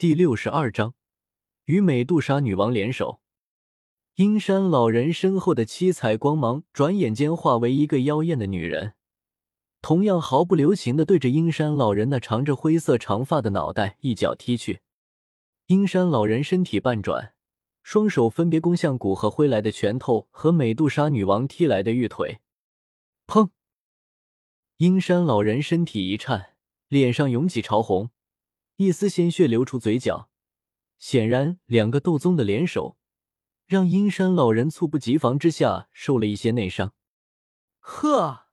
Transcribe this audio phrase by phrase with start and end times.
[0.00, 0.94] 第六十二章，
[1.66, 3.20] 与美杜莎女王联手。
[4.14, 8.94] 阴山老人身后的七彩光芒转眼间化为一个妖艳的女人，
[9.82, 14.80] 同样毫不留情的对着阴山老人那长着灰色长发的脑袋一脚踢去。
[15.66, 17.34] 阴山老人身体半转，
[17.82, 22.40] 双手分别攻向古河挥来的拳头和美杜莎女王踢来的玉腿。
[23.26, 23.50] 砰！
[24.78, 26.54] 阴山老人身体一颤，
[26.88, 28.08] 脸上涌起潮红。
[28.80, 30.30] 一丝鲜血流出嘴角，
[30.98, 32.96] 显然两个斗宗的联手，
[33.66, 36.94] 让阴山老人猝不及防之下受了一些内伤。
[37.80, 38.46] 呵，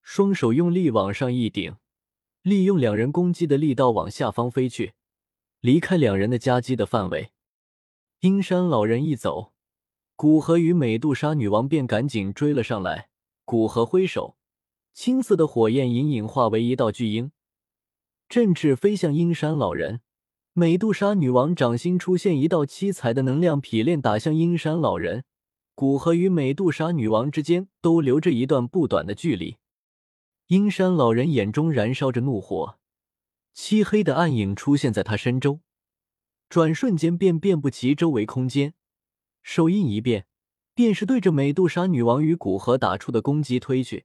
[0.00, 1.76] 双手用力往上一顶，
[2.40, 4.94] 利用两人攻击的力道往下方飞去，
[5.60, 7.32] 离开两人的夹击的范围。
[8.20, 9.52] 阴山老人一走，
[10.16, 13.10] 古河与美杜莎女王便赶紧追了上来。
[13.44, 14.38] 古河挥手，
[14.94, 17.32] 青色的火焰隐隐化为一道巨鹰。
[18.28, 20.00] 振翅飞向阴山老人，
[20.52, 25.24] 美杜莎女王掌心出现一道七彩的能量劈链，打向阴山老人。
[25.76, 29.56] 古河与美杜莎女王之间都留着一段不短的距离。
[30.46, 32.78] 阴山老人眼中燃烧着怒火，
[33.52, 35.58] 漆黑的暗影出现在他身周，
[36.48, 38.74] 转瞬间便遍布其周围空间。
[39.42, 40.26] 手印一变，
[40.74, 44.04] 便是对着美杜莎女王与古河打出的攻击推去。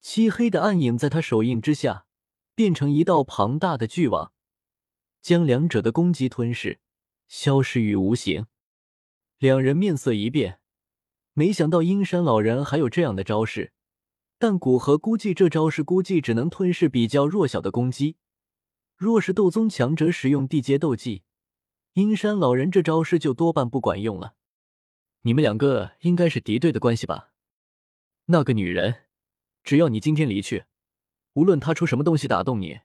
[0.00, 2.06] 漆黑的暗影在他手印之下。
[2.58, 4.32] 变成一道庞大的巨网，
[5.22, 6.80] 将两者的攻击吞噬，
[7.28, 8.46] 消失于无形。
[9.38, 10.58] 两人面色一变，
[11.34, 13.72] 没想到阴山老人还有这样的招式，
[14.40, 18.16] 但古河估计这招式估计只能吞噬比较弱小的攻击。
[18.96, 21.22] 若是斗宗强者使用地阶斗技，
[21.92, 24.34] 阴山老人这招式就多半不管用了。
[25.20, 27.30] 你们两个应该是敌对的关系吧？
[28.24, 29.02] 那个女人，
[29.62, 30.64] 只要你今天离去。
[31.38, 32.80] 无论他出什么东西打动你，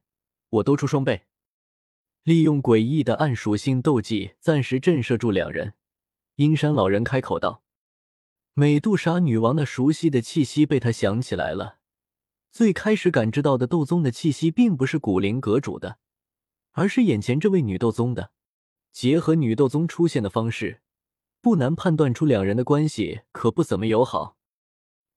[0.49, 1.25] 我都出双倍。
[2.21, 5.73] 利用诡异的暗属性斗技暂时震慑住两人，
[6.35, 7.63] 阴山老人开口道
[8.53, 11.79] ：“美杜莎女王的熟悉的气息被他想起来了。
[12.51, 15.97] 最开始感知到的斗宗的气息，并不是古灵阁主的，
[16.73, 18.33] 而是眼前这位女斗宗的。
[18.91, 20.83] 结合女斗宗出现的方式，
[21.41, 24.37] 不难判断出两人的关系可不怎么友好。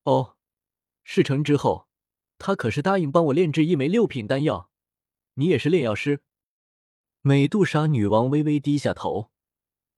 [0.05, 0.37] 哦，
[1.05, 1.86] 事成之后。”
[2.39, 4.71] 他可是答应帮我炼制一枚六品丹药，
[5.35, 6.21] 你也是炼药师。
[7.23, 9.31] 美杜莎女王微微低下头，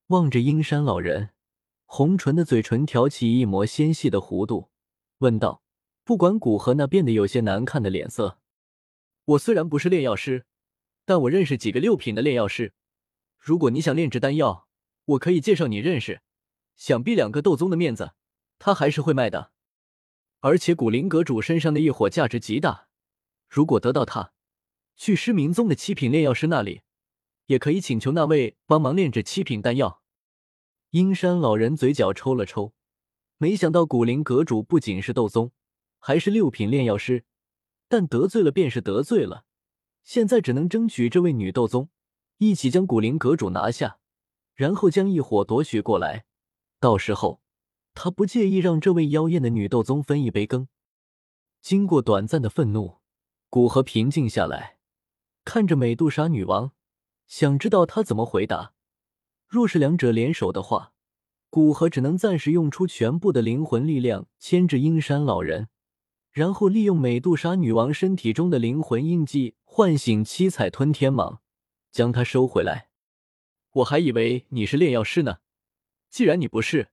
[0.06, 1.30] 望着阴山老人，
[1.84, 4.70] 红唇的嘴唇挑起一抹纤细的弧度，
[5.18, 5.62] 问道
[6.04, 8.38] ：“不管古河那变得有些难看的脸色，
[9.24, 10.46] 我虽然不是炼药师，
[11.04, 12.72] 但我认识几个六品的炼药师。
[13.38, 14.68] 如果你想炼制丹药，
[15.04, 16.22] 我可以介绍你认识。
[16.76, 18.12] 想必两个斗宗的面子，
[18.58, 19.52] 他还是会卖的。”
[20.40, 22.86] 而且古灵阁主身上的异火价值极大，
[23.48, 24.32] 如果得到它，
[24.96, 26.82] 去失明宗的七品炼药师那里，
[27.46, 30.02] 也可以请求那位帮忙炼制七品丹药。
[30.90, 32.72] 阴山老人嘴角抽了抽，
[33.36, 35.50] 没想到古灵阁主不仅是斗宗，
[35.98, 37.24] 还是六品炼药师，
[37.88, 39.44] 但得罪了便是得罪了，
[40.04, 41.90] 现在只能争取这位女斗宗
[42.36, 43.98] 一起将古灵阁主拿下，
[44.54, 46.26] 然后将异火夺取过来，
[46.78, 47.42] 到时候。
[48.00, 50.68] 他不介意让这位妖艳的女斗宗分一杯羹。
[51.60, 52.98] 经过短暂的愤怒，
[53.50, 54.78] 古河平静下来，
[55.44, 56.70] 看着美杜莎女王，
[57.26, 58.72] 想知道她怎么回答。
[59.48, 60.92] 若是两者联手的话，
[61.50, 65.66] 古河只能暂时用出全部的灵魂力量牵制阴山老人，
[66.30, 71.38] 然后利用美杜莎女王身体中的灵魂印记唤醒七彩吞天蟒，
[71.90, 72.90] 将它收回来。
[73.72, 75.38] 我还以为你是炼药师呢，
[76.08, 76.90] 既然你不是。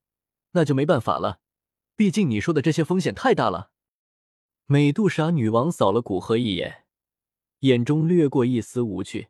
[0.56, 1.38] 那就没办法了，
[1.96, 3.70] 毕竟你说的这些风险太大了。
[4.64, 6.86] 美杜莎女王扫了古河一眼，
[7.60, 9.28] 眼中掠过一丝无趣，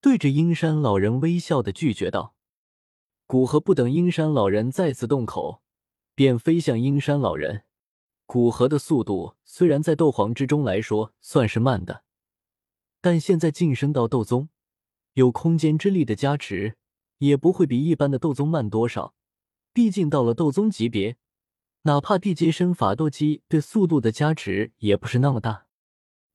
[0.00, 2.36] 对着阴山老人微笑的拒绝道
[3.26, 5.60] ：“古河不等阴山老人再次动口，
[6.14, 7.64] 便飞向阴山老人。
[8.24, 12.04] 古河的速度虽然在斗皇之中来说算是慢的，
[13.00, 14.48] 但现在晋升到斗宗，
[15.14, 16.76] 有空间之力的加持，
[17.18, 19.14] 也不会比一般的斗宗慢多少。”
[19.72, 21.16] 毕竟到了斗宗级别，
[21.82, 25.66] 哪怕地阶身法斗技对速度的加持也不是那么大。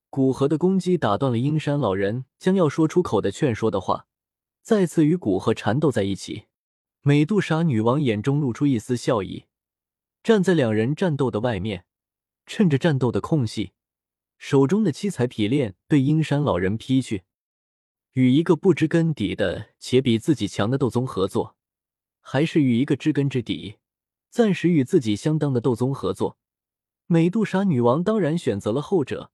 [0.09, 4.07] 古河的攻击打断了阴山老人将要说出口的劝说的话，
[4.63, 6.45] 再次与古河缠斗在一起。
[7.01, 9.45] 美杜莎女王眼中露出一丝笑意，
[10.23, 11.85] 站在两人战斗的外面，
[12.45, 13.73] 趁着战斗的空隙，
[14.37, 17.23] 手中的七彩匹链对阴山老人劈去。
[18.13, 21.56] 与一个不知根底的且比自己强的斗宗合作。
[22.29, 23.77] 还是与一个知根知底、
[24.29, 26.37] 暂时与自己相当的斗宗合作。
[27.05, 29.31] 美杜莎女王当然选择了后者。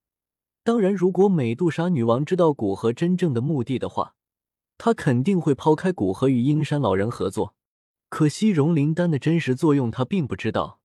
[0.63, 4.13] 当然，如果美杜莎女王知道古河真正的目的的话，
[4.77, 7.55] 他肯定会抛开古河与阴山老人合作。
[8.09, 10.79] 可惜融灵丹的真实作用他并不知道，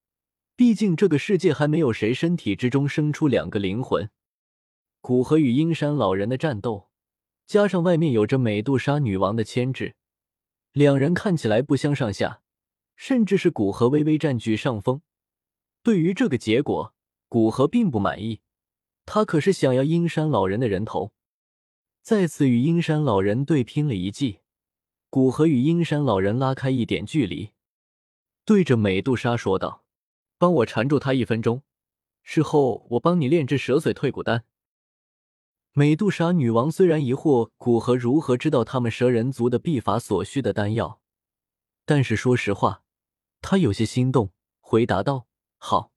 [0.57, 4.09] 毕竟这个世界还没有谁身体之中生出两个灵魂。
[5.03, 6.89] 古河与阴山老人的战斗，
[7.47, 9.95] 加上外面有着美杜莎女王的牵制，
[10.79, 12.41] 两人看起来不相上下，
[12.95, 15.03] 甚至是古河微微占据上风。
[15.83, 16.95] 对于这个结果，
[17.27, 18.43] 古河并不满意，
[19.05, 21.13] 他可是想要阴山老人的人头。
[22.01, 24.39] 再次与阴山老人对拼了一记，
[25.11, 27.51] 古河与阴山老人拉开一点距离，
[28.45, 29.85] 对着美杜莎说道
[30.39, 31.65] ：“帮我缠住他一分钟，
[32.23, 34.45] 事后我帮你炼制蛇髓退骨丹。”
[35.73, 41.01] 美杜莎女王虽然疑惑古河如何知道他们蛇人族的秘法所需的丹药，
[41.85, 42.83] 但是说实话，
[43.41, 45.27] 她有些心动，回答道
[45.57, 45.93] ：“好。”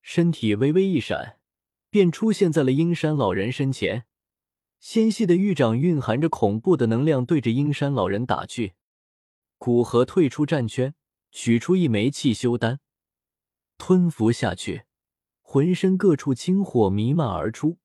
[0.00, 1.38] 身体微微一闪，
[1.90, 4.06] 便出现在了阴山老人身前。
[4.78, 8.74] 纤细的玉掌蕴含着恐怖的能量，对着阴山老人打去。
[9.56, 10.94] 古河退出战圈，
[11.30, 12.80] 取出一枚气修丹，
[13.78, 14.84] 吞服下去，
[15.40, 17.78] 浑身各处青火弥漫而出。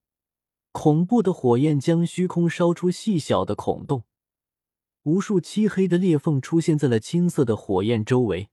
[0.72, 4.04] 恐怖的火焰将虚空烧出细小的孔洞，
[5.04, 8.50] 无数漆黑的裂缝出现在了青色的火焰周围。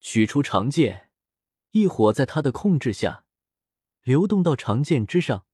[0.00, 1.08] 取出长剑，
[1.70, 3.24] 一火在他的控制下
[4.02, 5.46] 流动到长剑之上，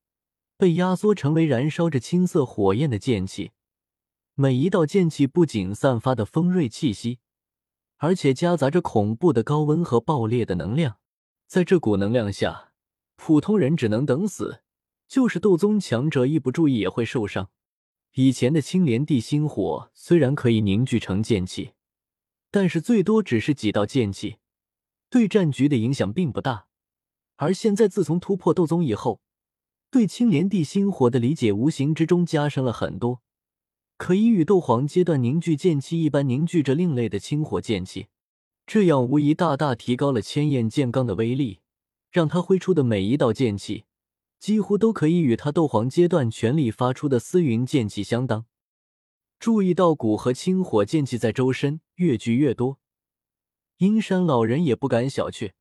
[0.56, 3.52] 被压缩成为燃烧着青色火焰的剑气。
[4.34, 7.18] 每一道剑气不仅散发的锋锐气息，
[7.98, 10.98] 而且夹杂着恐怖的高温和爆裂的能量。
[11.46, 12.72] 在这股能量下，
[13.16, 14.62] 普通人只能等死。
[15.08, 17.50] 就是斗宗强者一不注意也会受伤。
[18.14, 21.72] 以前的青莲地心火虽然可以凝聚成剑气，
[22.50, 24.36] 但是最多只是几道剑气，
[25.08, 26.66] 对战局的影响并不大。
[27.36, 29.20] 而现在自从突破斗宗以后，
[29.90, 33.22] 对青莲地心火的理解无形之中加深了很多，
[33.96, 38.08] 可以与斗皇阶段凝聚剑气一般凝聚着另类的青火剑气，
[38.66, 41.60] 这样无疑大大提高了千焰剑罡的威力，
[42.10, 43.84] 让他挥出的每一道剑气。
[44.38, 48.46] 几乎都可以与他斗皇阶段全力发出的丝云剑气相当。
[49.38, 52.78] 注意到古河青火剑气在周身越聚越多，
[53.76, 55.52] 阴山老人也不敢小觑。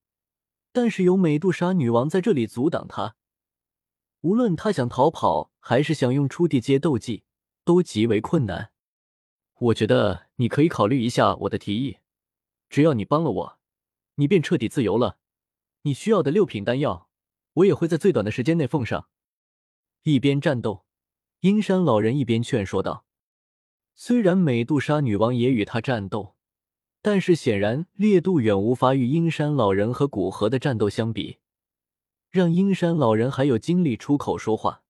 [0.71, 3.15] 但是有美杜莎女王在这里阻挡他，
[4.21, 7.23] 无论他想逃跑还是想用出地阶斗技，
[7.63, 8.71] 都极为困难。
[9.59, 11.97] 我觉得你可以考虑一下我的提议，
[12.69, 13.59] 只要你帮了我，
[14.15, 15.18] 你便彻底自由了。
[15.81, 17.06] 你需要的六品丹药。
[17.57, 19.07] 我也会在最短的时间内奉上。
[20.04, 20.86] 一边战斗，
[21.39, 23.06] 阴山老人一边劝说道
[23.95, 26.36] ：“虽然美杜莎女王也与他战斗，
[27.01, 31.38] 但是显然烈度远无法与阴山老人和古河的战斗相比，
[32.30, 34.83] 让阴山老人还有精力出口说话。”